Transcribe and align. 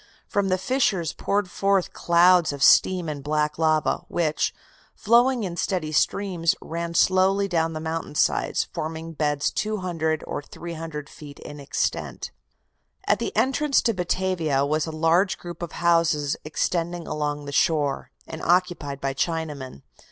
From 0.27 0.47
the 0.49 0.57
fissures 0.57 1.13
poured 1.13 1.47
forth 1.47 1.93
clouds 1.93 2.51
of 2.51 2.63
steam 2.63 3.07
and 3.07 3.23
black 3.23 3.59
lava, 3.59 3.99
which, 4.07 4.51
flowing 4.95 5.43
in 5.43 5.55
steady 5.57 5.91
streams, 5.91 6.55
ran 6.59 6.95
slowly 6.95 7.47
down 7.47 7.73
the 7.73 7.79
mountain 7.79 8.15
sides, 8.15 8.63
forming 8.73 9.13
beds 9.13 9.51
200 9.51 10.23
or 10.25 10.41
300 10.41 11.07
feet 11.07 11.37
in 11.37 11.59
extent. 11.59 12.31
At 13.05 13.19
the 13.19 13.31
entrance 13.37 13.79
to 13.83 13.93
Batavia 13.93 14.65
was 14.65 14.87
a 14.87 14.91
large 14.91 15.37
group 15.37 15.61
of 15.61 15.73
houses 15.73 16.35
extending 16.43 17.05
along 17.05 17.45
the 17.45 17.51
shore, 17.51 18.09
and 18.25 18.41
occupied 18.41 19.01
by 19.01 19.13
Chinamen. 19.13 19.83